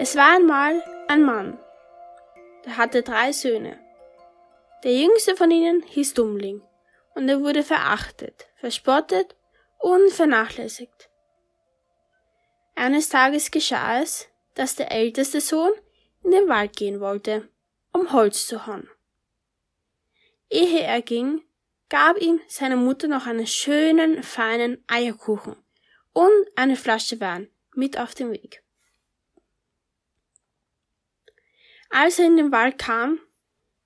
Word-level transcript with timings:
Es 0.00 0.14
war 0.14 0.36
einmal 0.36 0.82
ein 1.08 1.24
Mann, 1.24 1.58
der 2.64 2.76
hatte 2.76 3.02
drei 3.02 3.32
Söhne. 3.32 3.78
Der 4.84 4.94
jüngste 4.94 5.34
von 5.34 5.50
ihnen 5.50 5.82
hieß 5.82 6.14
Dummling, 6.14 6.62
und 7.16 7.28
er 7.28 7.42
wurde 7.42 7.64
verachtet, 7.64 8.48
verspottet 8.54 9.34
und 9.76 10.10
vernachlässigt. 10.12 11.10
Eines 12.76 13.08
Tages 13.08 13.50
geschah 13.50 14.00
es, 14.00 14.27
dass 14.58 14.74
der 14.74 14.90
älteste 14.90 15.40
Sohn 15.40 15.72
in 16.22 16.32
den 16.32 16.48
Wald 16.48 16.76
gehen 16.76 17.00
wollte, 17.00 17.48
um 17.92 18.12
Holz 18.12 18.46
zu 18.46 18.66
hauen. 18.66 18.88
Ehe 20.50 20.82
er 20.82 21.00
ging, 21.00 21.42
gab 21.88 22.18
ihm 22.18 22.40
seine 22.48 22.76
Mutter 22.76 23.06
noch 23.06 23.26
einen 23.26 23.46
schönen, 23.46 24.22
feinen 24.22 24.82
Eierkuchen 24.88 25.56
und 26.12 26.32
eine 26.56 26.76
Flasche 26.76 27.20
Wein 27.20 27.48
mit 27.74 27.98
auf 27.98 28.14
den 28.14 28.32
Weg. 28.32 28.62
Als 31.90 32.18
er 32.18 32.26
in 32.26 32.36
den 32.36 32.52
Wald 32.52 32.78
kam, 32.78 33.20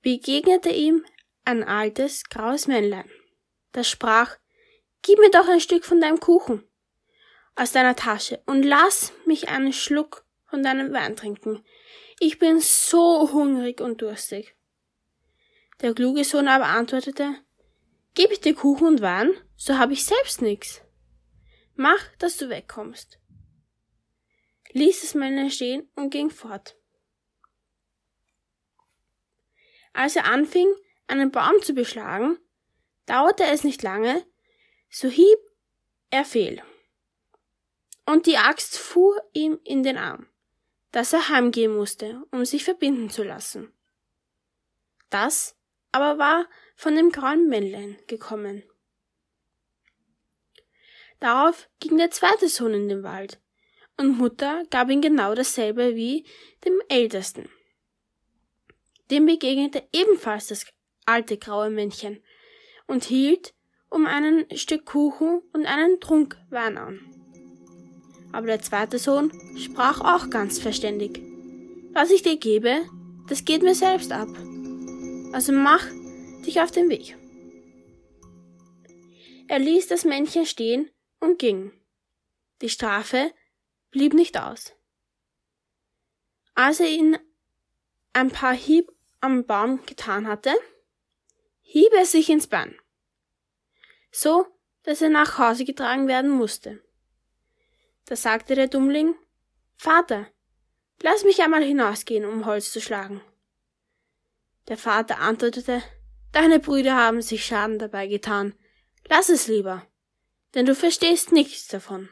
begegnete 0.00 0.70
ihm 0.70 1.04
ein 1.44 1.62
altes, 1.62 2.24
graues 2.24 2.66
Männlein. 2.66 3.10
Das 3.72 3.88
sprach, 3.88 4.38
Gib 5.02 5.18
mir 5.18 5.30
doch 5.30 5.48
ein 5.48 5.60
Stück 5.60 5.84
von 5.84 6.00
deinem 6.00 6.20
Kuchen 6.20 6.62
aus 7.56 7.72
deiner 7.72 7.96
Tasche 7.96 8.40
und 8.46 8.62
lass 8.62 9.12
mich 9.26 9.48
einen 9.48 9.72
Schluck 9.72 10.24
von 10.52 10.62
deinem 10.62 10.92
Wein 10.92 11.16
trinken. 11.16 11.64
Ich 12.20 12.38
bin 12.38 12.60
so 12.60 13.32
hungrig 13.32 13.80
und 13.80 14.02
durstig. 14.02 14.54
Der 15.80 15.94
kluge 15.94 16.24
Sohn 16.24 16.46
aber 16.46 16.66
antwortete, 16.66 17.36
Gib 18.12 18.30
ich 18.30 18.40
dir 18.40 18.54
Kuchen 18.54 18.86
und 18.86 19.00
Wein, 19.00 19.32
so 19.56 19.78
hab 19.78 19.90
ich 19.90 20.04
selbst 20.04 20.42
nix. 20.42 20.82
Mach, 21.74 22.06
dass 22.18 22.36
du 22.36 22.50
wegkommst. 22.50 23.18
Ließ 24.72 25.00
das 25.00 25.14
Männlein 25.14 25.50
stehen 25.50 25.88
und 25.94 26.10
ging 26.10 26.28
fort. 26.28 26.76
Als 29.94 30.16
er 30.16 30.26
anfing, 30.26 30.68
einen 31.06 31.30
Baum 31.30 31.62
zu 31.62 31.72
beschlagen, 31.72 32.36
dauerte 33.06 33.44
es 33.44 33.64
nicht 33.64 33.82
lange, 33.82 34.22
so 34.90 35.08
hieb 35.08 35.38
er 36.10 36.26
fehl. 36.26 36.62
Und 38.04 38.26
die 38.26 38.36
Axt 38.36 38.76
fuhr 38.76 39.16
ihm 39.32 39.58
in 39.64 39.82
den 39.82 39.96
Arm, 39.96 40.26
dass 40.92 41.12
er 41.12 41.28
heimgehen 41.28 41.74
musste, 41.74 42.22
um 42.30 42.44
sich 42.44 42.64
verbinden 42.64 43.10
zu 43.10 43.22
lassen. 43.22 43.72
Das 45.10 45.56
aber 45.90 46.18
war 46.18 46.46
von 46.74 46.96
dem 46.96 47.10
grauen 47.10 47.48
Männlein 47.48 47.98
gekommen. 48.06 48.62
Darauf 51.20 51.68
ging 51.80 51.98
der 51.98 52.10
zweite 52.10 52.48
Sohn 52.48 52.74
in 52.74 52.88
den 52.88 53.02
Wald, 53.02 53.40
und 53.96 54.18
Mutter 54.18 54.64
gab 54.70 54.90
ihm 54.90 55.00
genau 55.00 55.34
dasselbe 55.34 55.94
wie 55.94 56.26
dem 56.64 56.80
ältesten. 56.88 57.48
Dem 59.10 59.26
begegnete 59.26 59.86
ebenfalls 59.92 60.48
das 60.48 60.66
alte 61.04 61.36
graue 61.36 61.70
Männchen 61.70 62.22
und 62.86 63.04
hielt 63.04 63.54
um 63.90 64.06
einen 64.06 64.46
Stück 64.56 64.86
Kuchen 64.86 65.42
und 65.52 65.66
einen 65.66 66.00
Trunk 66.00 66.38
Wein 66.48 66.78
an. 66.78 67.11
Aber 68.32 68.46
der 68.46 68.62
zweite 68.62 68.98
Sohn 68.98 69.32
sprach 69.56 70.00
auch 70.00 70.30
ganz 70.30 70.58
verständig. 70.58 71.20
Was 71.92 72.10
ich 72.10 72.22
dir 72.22 72.36
gebe, 72.38 72.80
das 73.28 73.44
geht 73.44 73.62
mir 73.62 73.74
selbst 73.74 74.12
ab. 74.12 74.28
Also 75.32 75.52
mach 75.52 75.86
dich 76.46 76.60
auf 76.60 76.70
den 76.70 76.88
Weg. 76.88 77.16
Er 79.48 79.58
ließ 79.58 79.88
das 79.88 80.04
Männchen 80.04 80.46
stehen 80.46 80.90
und 81.20 81.38
ging. 81.38 81.72
Die 82.62 82.70
Strafe 82.70 83.32
blieb 83.90 84.14
nicht 84.14 84.38
aus. 84.38 84.72
Als 86.54 86.80
er 86.80 86.88
ihn 86.88 87.18
ein 88.12 88.30
paar 88.30 88.54
Hieb 88.54 88.90
am 89.20 89.44
Baum 89.44 89.84
getan 89.86 90.26
hatte, 90.26 90.52
hieb 91.60 91.92
er 91.94 92.06
sich 92.06 92.28
ins 92.28 92.46
Bein, 92.46 92.78
so 94.10 94.46
dass 94.82 95.00
er 95.00 95.10
nach 95.10 95.38
Hause 95.38 95.64
getragen 95.64 96.08
werden 96.08 96.30
musste. 96.30 96.82
Da 98.06 98.16
sagte 98.16 98.54
der 98.54 98.68
Dummling, 98.68 99.14
Vater, 99.76 100.26
lass 101.02 101.24
mich 101.24 101.42
einmal 101.42 101.62
hinausgehen, 101.62 102.24
um 102.24 102.46
Holz 102.46 102.72
zu 102.72 102.80
schlagen. 102.80 103.20
Der 104.68 104.76
Vater 104.76 105.20
antwortete, 105.20 105.82
Deine 106.32 106.60
Brüder 106.60 106.96
haben 106.96 107.20
sich 107.20 107.44
Schaden 107.44 107.78
dabei 107.78 108.06
getan. 108.06 108.54
Lass 109.08 109.28
es 109.28 109.48
lieber, 109.48 109.86
denn 110.54 110.64
du 110.64 110.74
verstehst 110.74 111.32
nichts 111.32 111.68
davon. 111.68 112.08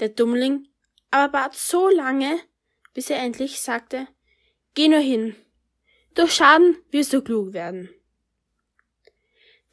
Der 0.00 0.08
Dummling 0.08 0.68
aber 1.10 1.30
bat 1.30 1.54
so 1.54 1.88
lange, 1.88 2.40
bis 2.94 3.10
er 3.10 3.18
endlich 3.18 3.60
sagte, 3.60 4.08
Geh 4.74 4.88
nur 4.88 5.00
hin. 5.00 5.36
Durch 6.14 6.34
Schaden 6.34 6.76
wirst 6.90 7.12
du 7.12 7.22
klug 7.22 7.52
werden. 7.52 7.88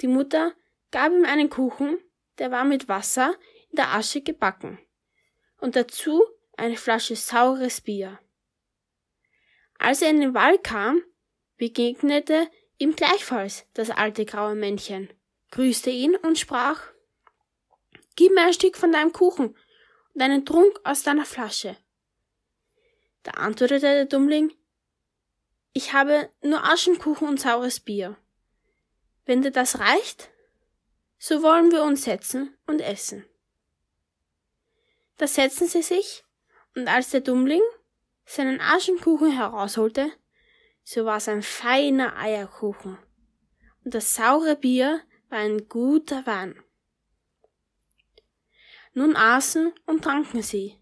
Die 0.01 0.07
Mutter 0.07 0.53
gab 0.91 1.11
ihm 1.11 1.25
einen 1.25 1.49
Kuchen, 1.49 1.97
der 2.37 2.51
war 2.51 2.63
mit 2.63 2.87
Wasser 2.87 3.35
in 3.73 3.77
der 3.77 3.93
Asche 3.93 4.21
gebacken, 4.21 4.77
und 5.57 5.75
dazu 5.75 6.23
eine 6.57 6.77
Flasche 6.77 7.15
saures 7.15 7.81
Bier. 7.81 8.19
Als 9.79 10.03
er 10.03 10.11
in 10.11 10.21
den 10.21 10.35
Wald 10.35 10.63
kam, 10.63 11.01
begegnete 11.57 12.47
ihm 12.77 12.95
gleichfalls 12.95 13.65
das 13.73 13.89
alte 13.89 14.25
graue 14.25 14.53
Männchen, 14.53 15.11
grüßte 15.51 15.89
ihn 15.89 16.15
und 16.15 16.37
sprach 16.37 16.81
Gib 18.15 18.31
mir 18.33 18.43
ein 18.43 18.53
Stück 18.53 18.77
von 18.77 18.91
deinem 18.91 19.11
Kuchen 19.11 19.57
und 20.13 20.21
einen 20.21 20.45
Trunk 20.45 20.79
aus 20.83 21.01
deiner 21.01 21.25
Flasche. 21.25 21.75
Da 23.23 23.31
antwortete 23.31 23.87
der 23.87 24.05
Dummling 24.05 24.53
ich 25.75 25.91
habe 25.91 26.29
nur 26.43 26.63
Aschenkuchen 26.63 27.27
und 27.27 27.39
saures 27.39 27.79
Bier. 27.79 28.15
Wenn 29.25 29.41
dir 29.41 29.49
das 29.49 29.79
reicht, 29.79 30.29
so 31.17 31.41
wollen 31.41 31.71
wir 31.71 31.81
uns 31.81 32.03
setzen 32.03 32.55
und 32.67 32.79
essen. 32.79 33.25
Da 35.17 35.27
setzten 35.27 35.67
sie 35.67 35.81
sich, 35.81 36.23
und 36.75 36.87
als 36.87 37.11
der 37.11 37.21
Dummling 37.21 37.61
seinen 38.25 38.59
Aschenkuchen 38.59 39.31
herausholte, 39.31 40.11
so 40.83 41.05
war 41.05 41.17
es 41.17 41.27
ein 41.27 41.43
feiner 41.43 42.17
Eierkuchen, 42.17 42.97
und 43.83 43.93
das 43.93 44.15
saure 44.15 44.55
Bier 44.55 45.01
war 45.29 45.39
ein 45.39 45.69
guter 45.69 46.25
Wein. 46.25 46.61
Nun 48.93 49.15
aßen 49.15 49.73
und 49.85 50.03
tranken 50.03 50.41
sie, 50.41 50.79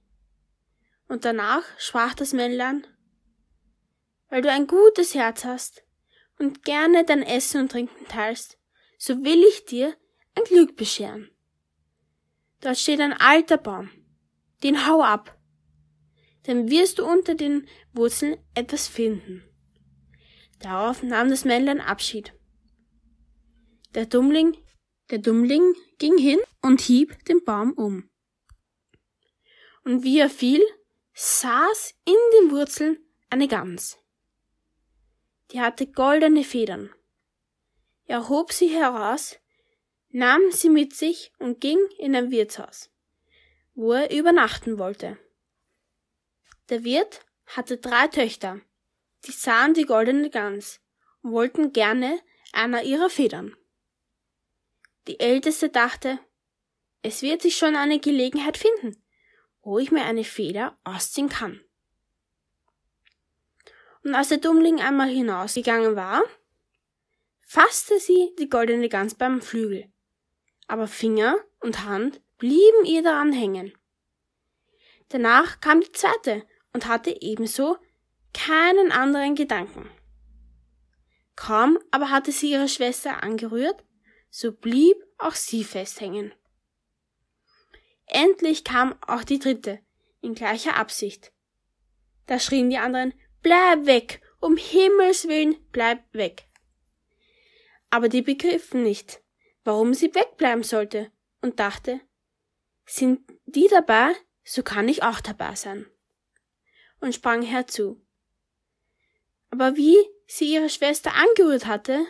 und 1.08 1.25
danach 1.25 1.64
sprach 1.78 2.14
das 2.14 2.34
Männlein, 2.34 2.88
weil 4.30 4.41
du 4.41 4.50
ein 4.50 4.66
gutes 4.66 5.14
Herz 5.14 5.44
hast 5.44 5.84
und 6.40 6.64
gerne 6.64 7.03
dein 7.06 7.22
Essen 7.22 7.62
und 7.62 7.72
Trinken 7.72 8.08
teilst, 8.08 8.58
so 8.97 9.24
will 9.24 9.44
ich 9.44 9.66
dir 9.66 9.96
ein 10.36 10.44
Glück 10.46 10.78
bescheren. 10.78 11.30
Dort 12.62 12.78
steht 12.78 13.02
ein 13.02 13.14
alter 13.14 13.58
Baum, 13.58 13.90
den 14.64 14.88
hau 14.88 15.02
ab, 15.04 15.38
dann 16.44 16.70
wirst 16.70 17.00
du 17.00 17.06
unter 17.06 17.36
den 17.36 17.68
Wurzeln 17.94 18.38
etwas 18.56 18.88
finden. 18.88 19.44
Darauf 20.59 21.03
nahm 21.03 21.30
das 21.30 21.46
Männlein 21.46 21.82
Abschied. 21.82 22.34
Der 23.94 24.06
Dummling, 24.06 24.58
der 25.09 25.20
Dummling 25.20 25.74
ging 25.97 26.18
hin 26.18 26.40
und 26.62 26.82
hieb 26.82 27.26
den 27.26 27.44
Baum 27.44 27.74
um. 27.74 28.09
Und 29.84 30.03
wie 30.03 30.20
er 30.20 30.30
fiel, 30.30 30.62
saß 31.14 31.96
in 32.06 32.16
den 32.40 32.52
Wurzeln 32.52 32.97
eine 33.30 33.47
Gans 33.47 34.02
die 35.52 35.59
hatte 35.59 35.88
goldene 35.88 36.44
Federn. 36.44 36.90
Er 38.06 38.30
hob 38.30 38.52
sie 38.52 38.70
heraus, 38.70 39.38
nahm 40.09 40.52
sie 40.52 40.70
mit 40.70 40.96
sich 40.96 41.32
und 41.40 41.59
ging 41.59 41.80
in 41.97 42.16
ein 42.16 42.32
Wirtshaus, 42.32 42.91
wo 43.73 43.94
er 43.94 44.12
übernachten 44.12 44.78
wollte. 44.78 45.18
Der 46.70 46.84
Wirt 46.84 47.26
hatte 47.46 47.78
drei 47.78 48.08
Töchter, 48.08 48.62
die 49.26 49.32
sahen 49.32 49.73
die 49.73 49.85
goldene 49.85 50.29
Gans 50.29 50.79
und 51.22 51.32
wollten 51.32 51.73
gerne 51.73 52.20
einer 52.53 52.84
ihrer 52.84 53.09
Federn. 53.09 53.56
Die 55.08 55.20
älteste 55.20 55.70
dachte, 55.70 56.20
es 57.02 57.22
wird 57.22 57.41
sich 57.41 57.58
schon 57.58 57.76
eine 57.76 58.00
Gelegenheit 58.00 58.58
finden, 58.58 59.03
wo 59.62 59.79
ich 59.79 59.91
mir 59.91 60.03
eine 60.06 60.23
Feder 60.23 60.78
ausziehen 60.84 61.29
kann 61.29 61.62
und 64.03 64.16
als 64.16 64.29
der 64.29 64.40
Dummling 64.40 64.79
einmal 64.79 65.09
hinausgegangen 65.09 65.96
war, 65.96 66.23
fasste 67.41 68.00
sie 68.00 68.34
die 68.40 68.50
goldene 68.50 68.90
Gans 68.90 69.16
beim 69.16 69.41
Flügel, 69.41 69.91
aber 70.68 70.88
Finger 70.88 71.38
und 71.59 71.85
Hand 71.85 72.22
blieben 72.41 72.85
ihr 72.85 73.03
daran 73.03 73.34
hängen. 73.34 73.72
Danach 75.09 75.61
kam 75.61 75.79
die 75.79 75.91
zweite 75.91 76.43
und 76.73 76.88
hatte 76.88 77.16
ebenso 77.22 77.78
keinen 78.34 78.91
anderen 78.91 79.35
Gedanken. 79.35 79.88
Kaum 81.35 81.78
aber 81.91 82.09
hatte 82.09 82.32
sie 82.32 82.49
ihre 82.49 82.67
Schwester 82.67 83.22
angerührt, 83.22 83.85
so 84.32 84.52
blieb 84.52 84.96
auch 85.20 85.35
sie 85.35 85.64
festhängen. 85.64 86.34
Endlich 88.08 88.64
kam 88.64 88.96
auch 89.05 89.23
die 89.23 89.37
dritte, 89.37 89.78
in 90.22 90.34
gleicher 90.34 90.78
Absicht. 90.78 91.32
Da 92.26 92.40
schrien 92.40 92.72
die 92.72 92.79
anderen, 92.79 93.14
bleib 93.44 93.85
weg, 93.85 94.20
um 94.40 94.58
Himmels 94.58 95.28
willen, 95.28 95.58
bleib 95.72 96.11
weg. 96.11 96.47
Aber 97.91 98.09
die 98.09 98.23
begriffen 98.23 98.82
nicht, 98.82 99.22
warum 99.64 99.94
sie 99.94 100.16
wegbleiben 100.16 100.64
sollte 100.64 101.11
und 101.41 101.59
dachte, 101.59 102.02
sind 102.86 103.22
die 103.46 103.68
dabei, 103.70 104.14
so 104.44 104.64
kann 104.64 104.88
ich 104.88 105.04
auch 105.04 105.22
dabei 105.22 105.56
sein. 105.56 105.86
Und 107.00 107.16
sprang 107.16 107.42
herzu. 107.42 108.02
Aber 109.50 109.76
wie 109.76 109.98
sie 110.28 110.54
ihre 110.54 110.70
Schwester 110.70 111.14
angerührt 111.16 111.66
hatte, 111.66 112.06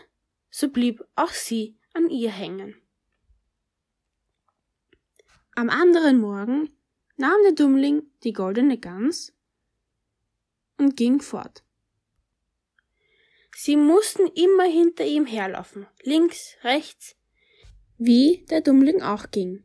so 0.50 0.70
blieb 0.70 1.04
auch 1.16 1.32
sie 1.32 1.78
an 1.94 2.10
ihr 2.10 2.32
hängen. 2.32 2.76
Am 5.56 5.70
anderen 5.70 6.20
Morgen 6.20 6.72
nahm 7.18 7.38
der 7.44 7.54
Dummling 7.54 8.04
die 8.24 8.34
goldene 8.34 8.78
Gans 8.78 9.34
und 10.78 10.96
ging 10.98 11.22
fort. 11.22 11.64
Sie 13.56 13.76
mussten 13.76 14.28
immer 14.28 14.64
hinter 14.64 15.06
ihm 15.06 15.26
herlaufen, 15.26 15.86
links, 16.04 16.56
rechts, 16.64 17.16
wie 17.98 18.46
der 18.50 18.62
Dummling 18.62 19.02
auch 19.02 19.30
ging. 19.30 19.64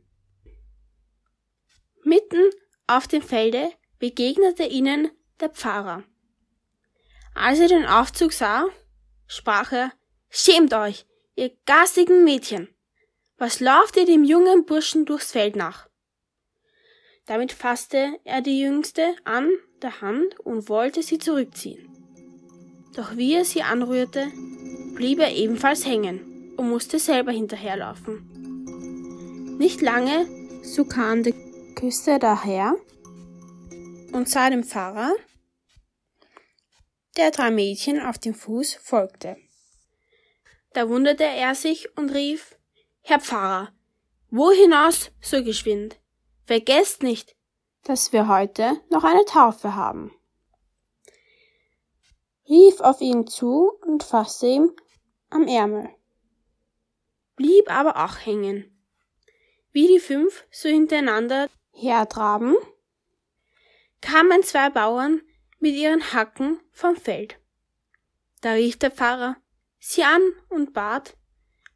Mitten 2.07 2.49
auf 2.87 3.05
dem 3.05 3.21
Felde 3.21 3.69
begegnete 3.99 4.63
ihnen 4.63 5.11
der 5.41 5.49
Pfarrer. 5.49 6.05
Als 7.35 7.59
er 7.59 7.67
den 7.67 7.85
Aufzug 7.85 8.31
sah, 8.31 8.67
sprach 9.27 9.73
er, 9.73 9.91
Schämt 10.29 10.73
euch, 10.73 11.05
ihr 11.35 11.51
garstigen 11.65 12.23
Mädchen! 12.23 12.69
Was 13.37 13.59
lauft 13.59 13.97
ihr 13.97 14.05
dem 14.05 14.23
jungen 14.23 14.65
Burschen 14.65 15.05
durchs 15.05 15.33
Feld 15.33 15.57
nach? 15.57 15.89
Damit 17.25 17.51
fasste 17.51 18.17
er 18.23 18.39
die 18.39 18.61
Jüngste 18.61 19.13
an 19.25 19.49
der 19.81 19.99
Hand 19.99 20.39
und 20.39 20.69
wollte 20.69 21.03
sie 21.03 21.19
zurückziehen. 21.19 21.89
Doch 22.95 23.17
wie 23.17 23.33
er 23.33 23.43
sie 23.43 23.63
anrührte, 23.63 24.31
blieb 24.95 25.19
er 25.19 25.35
ebenfalls 25.35 25.85
hängen 25.85 26.53
und 26.55 26.69
musste 26.69 26.99
selber 26.99 27.33
hinterherlaufen. 27.33 29.57
Nicht 29.57 29.81
lange, 29.81 30.25
so 30.63 30.85
kam 30.85 31.23
der 31.23 31.33
Küster 31.77 32.17
daher 32.17 32.75
und 34.11 34.27
sah 34.27 34.49
dem 34.49 34.63
Pfarrer, 34.63 35.13
der 37.17 37.29
drei 37.29 37.51
Mädchen 37.51 38.01
auf 38.01 38.17
dem 38.17 38.33
Fuß 38.33 38.73
folgte. 38.81 39.37
Da 40.73 40.89
wunderte 40.89 41.25
er 41.25 41.53
sich 41.53 41.95
und 41.95 42.09
rief, 42.09 42.57
Herr 43.01 43.19
Pfarrer, 43.19 43.73
wo 44.31 44.49
hinaus 44.49 45.11
so 45.21 45.43
geschwind? 45.43 45.99
Vergesst 46.45 47.03
nicht, 47.03 47.35
dass 47.83 48.11
wir 48.11 48.27
heute 48.27 48.81
noch 48.89 49.03
eine 49.03 49.25
Taufe 49.25 49.75
haben. 49.75 50.11
Rief 52.49 52.79
auf 52.79 53.01
ihn 53.01 53.27
zu 53.27 53.69
und 53.85 54.03
fasste 54.03 54.47
ihm 54.47 54.71
am 55.29 55.47
Ärmel. 55.47 55.91
Blieb 57.35 57.69
aber 57.69 58.03
auch 58.03 58.25
hängen. 58.25 58.73
Wie 59.73 59.85
die 59.85 59.99
fünf 59.99 60.43
so 60.49 60.69
hintereinander 60.69 61.49
hertraben, 61.77 62.55
kamen 64.01 64.43
zwei 64.43 64.69
Bauern 64.69 65.21
mit 65.59 65.75
ihren 65.75 66.13
Hacken 66.13 66.59
vom 66.71 66.95
Feld. 66.95 67.39
Da 68.41 68.53
rief 68.53 68.77
der 68.77 68.91
Pfarrer 68.91 69.37
sie 69.79 70.03
an 70.03 70.21
und 70.49 70.73
bat, 70.73 71.15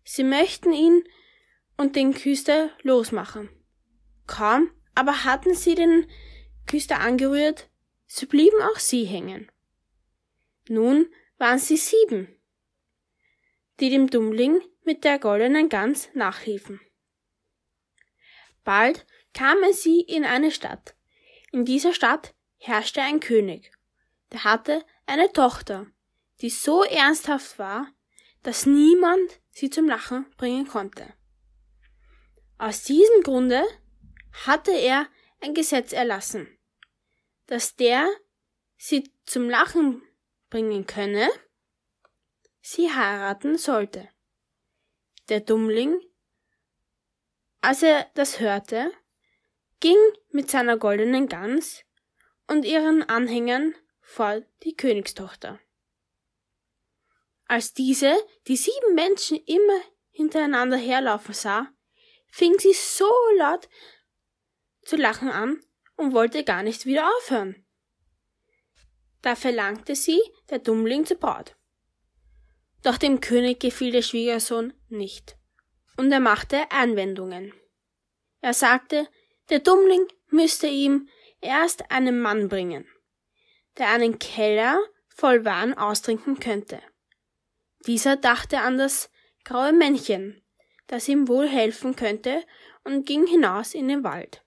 sie 0.04 0.24
möchten 0.24 0.74
ihn 0.74 1.04
und 1.78 1.96
den 1.96 2.14
Küster 2.14 2.70
losmachen. 2.82 3.50
Kaum 4.28 4.70
aber 4.94 5.24
hatten 5.24 5.56
sie 5.56 5.76
den 5.76 6.10
Küster 6.68 7.00
angerührt, 7.00 7.70
so 8.08 8.28
blieben 8.28 8.62
auch 8.62 8.80
sie 8.80 9.06
hängen. 9.06 9.50
Nun 10.68 11.08
waren 11.38 11.60
sie 11.60 11.78
sieben, 11.78 12.28
die 13.80 13.90
dem 13.90 14.10
Dummling 14.10 14.62
mit 14.84 15.04
der 15.04 15.18
goldenen 15.18 15.70
Gans 15.70 16.10
nachliefen. 16.14 16.80
Bald 18.64 19.08
kamen 19.34 19.74
sie 19.74 20.02
in 20.02 20.26
eine 20.26 20.52
Stadt. 20.52 20.96
In 21.52 21.66
dieser 21.66 21.94
Stadt 21.94 22.34
herrschte 22.58 23.02
ein 23.02 23.20
König. 23.20 23.72
Der 24.32 24.44
hatte 24.44 24.86
eine 25.06 25.32
Tochter, 25.32 25.88
die 26.42 26.50
so 26.50 26.84
ernsthaft 26.84 27.60
war, 27.60 27.88
dass 28.44 28.66
niemand 28.66 29.42
sie 29.50 29.70
zum 29.70 29.88
Lachen 29.88 30.26
bringen 30.38 30.68
konnte. 30.68 31.14
Aus 32.58 32.84
diesem 32.84 33.24
Grunde 33.24 33.64
hatte 34.46 34.72
er 34.72 35.08
ein 35.42 35.54
Gesetz 35.54 35.92
erlassen, 35.92 36.48
dass 37.48 37.76
der 37.76 38.08
sie 38.78 39.12
zum 39.26 39.50
Lachen 39.50 40.02
bringen 40.50 40.86
könne, 40.86 41.30
sie 42.62 42.92
heiraten 42.92 43.58
sollte. 43.58 44.10
Der 45.30 45.40
Dummling, 45.40 46.00
als 47.62 47.84
er 47.84 48.10
das 48.16 48.40
hörte, 48.40 48.92
ging 49.82 49.98
mit 50.30 50.50
seiner 50.50 50.78
goldenen 50.78 51.28
Gans 51.28 51.84
und 52.48 52.64
ihren 52.64 53.04
Anhängern 53.04 53.76
vor 54.00 54.42
die 54.64 54.76
Königstochter. 54.76 55.60
Als 57.48 57.74
diese 57.74 58.16
die 58.48 58.56
sieben 58.56 58.96
Menschen 58.96 59.38
immer 59.46 59.82
hintereinander 60.12 60.78
herlaufen 60.78 61.34
sah, 61.34 61.68
fing 62.30 62.58
sie 62.58 62.74
so 62.74 63.12
laut 63.38 63.68
zu 64.84 64.96
lachen 64.96 65.30
an 65.30 65.62
und 65.98 66.14
wollte 66.14 66.44
gar 66.44 66.64
nicht 66.64 66.86
wieder 66.86 67.10
aufhören. 67.18 67.66
Da 69.22 69.36
verlangte 69.36 69.96
sie 69.96 70.20
der 70.50 70.60
Dummling 70.60 71.06
zur 71.06 71.18
Braut. 71.18 71.56
Doch 72.84 72.98
dem 72.98 73.20
König 73.22 73.60
gefiel 73.60 73.92
der 73.92 74.02
Schwiegersohn 74.02 74.74
nicht, 74.90 75.38
und 75.98 76.12
er 76.12 76.20
machte 76.20 76.72
Einwendungen. 76.72 77.54
Er 78.40 78.54
sagte, 78.54 79.08
der 79.52 79.60
Dummling 79.60 80.08
müsste 80.30 80.68
ihm 80.68 81.10
erst 81.42 81.92
einen 81.92 82.22
Mann 82.22 82.48
bringen, 82.48 82.88
der 83.78 83.90
einen 83.90 84.18
Keller 84.18 84.80
voll 85.10 85.44
Wein 85.44 85.78
austrinken 85.78 86.40
könnte. 86.40 86.82
Dieser 87.86 88.16
dachte 88.16 88.60
an 88.60 88.78
das 88.78 89.12
graue 89.44 89.74
Männchen, 89.74 90.42
das 90.88 91.08
ihm 91.10 91.28
wohl 91.28 91.48
helfen 91.48 91.96
könnte, 91.96 92.46
und 92.84 93.06
ging 93.06 93.28
hinaus 93.28 93.74
in 93.74 93.90
den 93.90 94.04
Wald. 94.04 94.44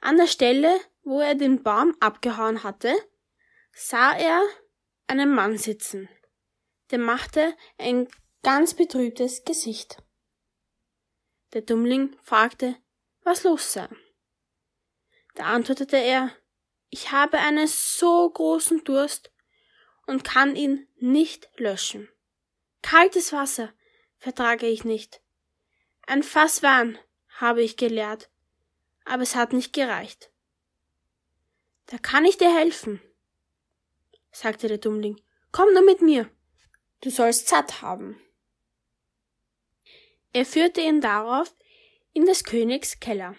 An 0.00 0.18
der 0.18 0.26
Stelle, 0.26 0.78
wo 1.02 1.20
er 1.20 1.34
den 1.34 1.62
Baum 1.62 1.96
abgehauen 2.00 2.62
hatte, 2.62 2.94
sah 3.72 4.16
er 4.16 4.42
einen 5.06 5.34
Mann 5.34 5.56
sitzen. 5.56 6.08
Der 6.90 6.98
machte 6.98 7.56
ein 7.78 8.08
ganz 8.42 8.74
betrübtes 8.74 9.44
Gesicht. 9.44 10.02
Der 11.52 11.62
Dummling 11.62 12.16
fragte, 12.22 12.76
was 13.26 13.42
los 13.42 13.72
sei. 13.72 13.88
Da 15.34 15.44
antwortete 15.46 15.96
er, 15.96 16.32
ich 16.90 17.10
habe 17.10 17.38
einen 17.38 17.66
so 17.66 18.30
großen 18.30 18.84
Durst 18.84 19.32
und 20.06 20.22
kann 20.22 20.54
ihn 20.54 20.88
nicht 20.96 21.50
löschen. 21.56 22.08
Kaltes 22.82 23.32
Wasser 23.32 23.72
vertrage 24.16 24.66
ich 24.66 24.84
nicht. 24.84 25.20
Ein 26.06 26.22
Fass 26.22 26.62
Wein 26.62 26.98
habe 27.28 27.62
ich 27.62 27.76
geleert, 27.76 28.30
aber 29.04 29.24
es 29.24 29.34
hat 29.34 29.52
nicht 29.52 29.72
gereicht. 29.72 30.30
Da 31.86 31.98
kann 31.98 32.24
ich 32.24 32.38
dir 32.38 32.54
helfen, 32.56 33.02
sagte 34.30 34.68
der 34.68 34.78
Dummling. 34.78 35.20
Komm 35.50 35.72
nur 35.72 35.82
mit 35.82 36.00
mir, 36.00 36.30
du 37.00 37.10
sollst 37.10 37.48
satt 37.48 37.82
haben. 37.82 38.20
Er 40.32 40.46
führte 40.46 40.80
ihn 40.80 41.00
darauf 41.00 41.52
in 42.16 42.24
des 42.24 42.44
Königs 42.44 42.98
Keller. 42.98 43.36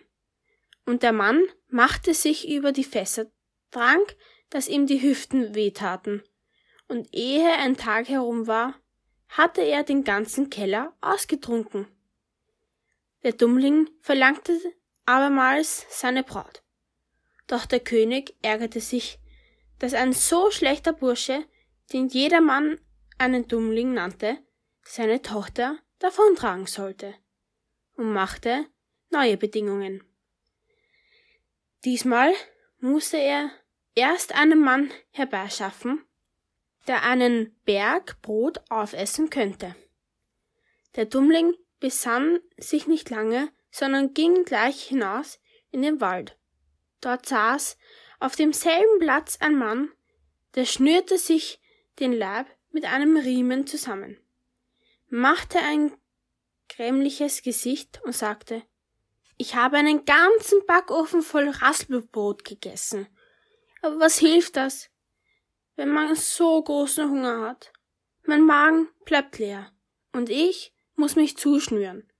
Und 0.86 1.02
der 1.02 1.12
Mann 1.12 1.44
machte 1.68 2.14
sich 2.14 2.48
über 2.48 2.72
die 2.72 2.84
Fässer, 2.84 3.26
trank, 3.72 4.16
dass 4.52 4.68
ihm 4.68 4.86
die 4.86 5.02
Hüften 5.02 5.56
wehtaten, 5.56 6.22
und 6.88 7.10
ehe 7.12 7.52
ein 7.54 7.76
Tag 7.76 8.08
herum 8.08 8.46
war, 8.46 8.76
hatte 9.30 9.62
er 9.62 9.82
den 9.82 10.04
ganzen 10.04 10.52
Keller 10.52 10.96
ausgetrunken. 11.02 11.88
Der 13.24 13.34
Dummling 13.34 13.90
verlangte 14.00 14.56
abermals 15.08 15.88
seine 15.90 16.22
Braut. 16.22 16.62
Doch 17.48 17.66
der 17.66 17.80
König 17.80 18.36
ärgerte 18.44 18.80
sich, 18.80 19.18
dass 19.80 19.96
ein 19.96 20.14
so 20.14 20.52
schlechter 20.52 20.94
Bursche, 20.94 21.44
den 21.94 22.10
jedermann 22.10 22.80
einen 23.18 23.48
Dummling 23.48 23.96
nannte, 23.96 24.38
seine 24.84 25.24
Tochter 25.24 25.80
davontragen 25.98 26.68
sollte 26.68 27.16
und 27.98 28.14
machte 28.14 28.66
neue 29.10 29.38
Bedingungen. 29.38 30.04
Diesmal 31.84 32.34
musste 32.80 33.18
er 33.18 33.52
erst 33.96 34.36
einen 34.36 34.60
Mann 34.60 34.92
herbeischaffen, 35.12 36.04
der 36.88 37.04
einen 37.04 37.56
Berg 37.66 38.22
Brot 38.22 38.62
aufessen 38.70 39.30
könnte. 39.30 39.76
Der 40.96 41.06
Dummling 41.06 41.54
besann 41.80 42.40
sich 42.58 42.88
nicht 42.88 43.10
lange, 43.10 43.50
sondern 43.72 44.14
ging 44.14 44.46
gleich 44.46 44.84
hinaus 44.84 45.40
in 45.72 45.82
den 45.82 46.02
Wald. 46.02 46.38
Dort 47.02 47.26
saß 47.26 47.78
auf 48.20 48.36
demselben 48.36 49.00
Platz 49.00 49.38
ein 49.40 49.56
Mann, 49.56 49.92
der 50.56 50.66
schnürte 50.66 51.18
sich 51.18 51.62
den 52.00 52.14
Leib 52.14 52.48
mit 52.72 52.86
einem 52.86 53.18
Riemen 53.18 53.68
zusammen, 53.68 54.18
machte 55.10 55.60
ein 55.60 55.92
grämliches 56.70 57.42
Gesicht 57.42 58.02
und 58.04 58.16
sagte, 58.16 58.64
ich 59.38 59.56
habe 59.56 59.78
einen 59.78 60.06
ganzen 60.06 60.66
Backofen 60.66 61.22
voll 61.22 61.50
Raspelbrot 61.50 62.44
gegessen. 62.44 63.08
Aber 63.82 64.00
was 64.00 64.18
hilft 64.18 64.56
das, 64.56 64.90
wenn 65.76 65.90
man 65.90 66.16
so 66.16 66.62
großen 66.62 67.10
Hunger 67.10 67.42
hat? 67.42 67.72
Mein 68.24 68.42
Magen 68.42 68.90
bleibt 69.06 69.38
leer 69.38 69.72
und 70.12 70.30
ich 70.30 70.74
muss 70.96 71.16
mich 71.16 71.38
zuschnüren, 71.38 72.12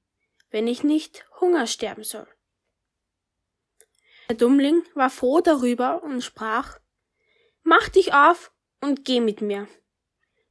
wenn 0.52 0.68
ich 0.68 0.84
nicht 0.84 1.26
Hunger 1.42 1.66
sterben 1.66 2.04
soll. 2.04 2.28
Der 4.30 4.36
Dummling 4.36 4.84
war 4.94 5.10
froh 5.10 5.42
darüber 5.42 6.04
und 6.04 6.24
sprach, 6.24 6.80
Mach 7.64 7.90
dich 7.90 8.14
auf 8.14 8.54
und 8.80 9.04
geh 9.04 9.20
mit 9.20 9.42
mir. 9.42 9.68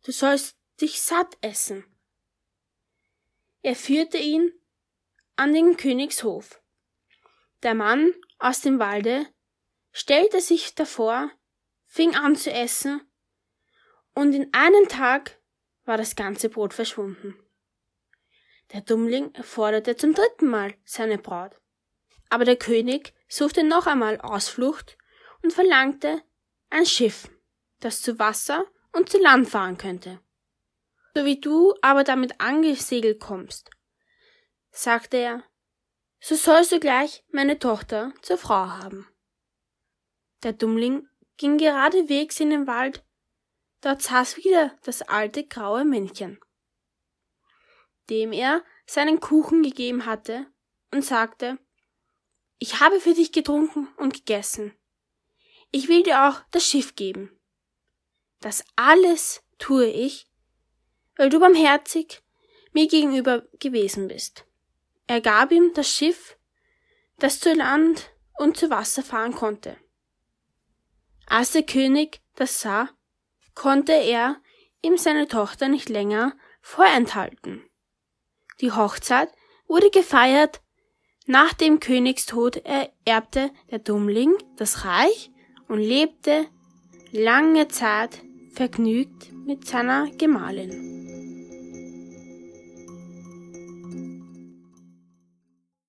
Du 0.05 0.13
sollst 0.13 0.57
dich 0.81 1.01
satt 1.01 1.39
essen. 1.41 1.85
Er 3.67 3.75
führte 3.75 4.17
ihn 4.17 4.53
an 5.35 5.53
den 5.53 5.77
Königshof. 5.77 6.63
Der 7.65 7.75
Mann 7.75 8.13
aus 8.39 8.61
dem 8.61 8.79
Walde 8.79 9.27
stellte 9.91 10.41
sich 10.41 10.77
davor, 10.77 11.33
fing 11.85 12.15
an 12.15 12.37
zu 12.37 12.53
essen, 12.53 13.01
und 14.15 14.35
in 14.37 14.55
einem 14.55 14.87
Tag 14.87 15.41
war 15.85 15.97
das 15.97 16.15
ganze 16.15 16.49
Brot 16.49 16.75
verschwunden. 16.75 17.35
Der 18.73 18.83
Dummling 18.83 19.35
forderte 19.43 19.97
zum 19.97 20.15
dritten 20.15 20.47
Mal 20.47 20.77
seine 20.85 21.19
Braut. 21.19 21.61
Aber 22.31 22.45
der 22.45 22.57
König 22.57 23.15
suchte 23.27 23.65
noch 23.65 23.89
einmal 23.89 24.21
Ausflucht 24.21 24.97
und 25.43 25.53
verlangte 25.53 26.23
ein 26.71 26.87
Schiff, 26.87 27.29
das 27.81 28.01
zu 28.01 28.21
Wasser 28.21 28.65
und 28.93 29.09
zu 29.09 29.19
Land 29.19 29.49
fahren 29.49 29.77
könnte. 29.77 30.21
So 31.17 31.25
wie 31.25 31.41
du 31.41 31.73
aber 31.81 32.05
damit 32.05 32.43
angesegelt 32.43 33.21
kommst, 33.21 33.71
sagte 34.71 35.17
er, 35.17 35.45
so 36.21 36.35
sollst 36.35 36.73
du 36.73 36.79
gleich 36.79 37.25
meine 37.31 37.59
Tochter 37.59 38.13
zur 38.21 38.37
Frau 38.37 38.67
haben. 38.67 39.09
Der 40.43 40.53
Dummling 40.53 41.09
ging 41.39 41.57
geradewegs 41.57 42.39
in 42.39 42.51
den 42.51 42.67
Wald, 42.67 43.03
dort 43.81 44.03
saß 44.03 44.37
wieder 44.37 44.77
das 44.83 45.01
alte 45.01 45.47
graue 45.47 45.87
Männchen, 45.87 46.39
dem 48.11 48.35
er 48.35 48.63
seinen 48.85 49.19
Kuchen 49.19 49.63
gegeben 49.63 50.05
hatte 50.05 50.45
und 50.93 51.03
sagte, 51.03 51.59
ich 52.59 52.81
habe 52.81 53.01
für 53.01 53.15
dich 53.15 53.33
getrunken 53.33 53.89
und 53.97 54.13
gegessen. 54.13 54.77
Ich 55.71 55.89
will 55.89 56.03
dir 56.03 56.29
auch 56.29 56.43
das 56.51 56.67
Schiff 56.67 56.95
geben. 56.95 57.41
Das 58.41 58.63
alles 58.77 59.43
tue 59.57 59.87
ich, 59.87 60.29
weil 61.17 61.31
du 61.31 61.41
barmherzig 61.41 62.23
mir 62.73 62.87
gegenüber 62.87 63.43
gewesen 63.59 64.09
bist. 64.09 64.45
Er 65.07 65.21
gab 65.21 65.51
ihm 65.51 65.73
das 65.75 65.89
Schiff, 65.89 66.37
das 67.19 67.41
zu 67.41 67.53
Land 67.55 68.11
und 68.39 68.57
zu 68.57 68.71
Wasser 68.71 69.03
fahren 69.03 69.35
konnte. 69.35 69.77
Als 71.27 71.53
der 71.53 71.63
König 71.63 72.21
das 72.35 72.61
sah, 72.61 72.91
konnte 73.55 73.93
er 73.93 74.37
ihm 74.83 74.97
seine 74.99 75.27
Tochter 75.27 75.69
nicht 75.69 75.89
länger 75.89 76.35
vorenthalten. 76.61 77.65
Die 78.61 78.73
Hochzeit 78.73 79.31
wurde 79.67 79.91
gefeiert. 79.91 80.61
Nach 81.27 81.53
dem 81.53 81.81
Königstod 81.81 82.57
ererbte 82.65 83.51
der 83.71 83.81
Dummling 83.81 84.35
das 84.57 84.85
Reich 84.85 85.31
und 85.67 85.81
lebte 85.81 86.47
lange 87.11 87.69
Zeit 87.69 88.23
vergnügt 88.53 89.33
mit 89.33 89.67
seiner 89.67 90.09
Gemahlin. 90.13 90.96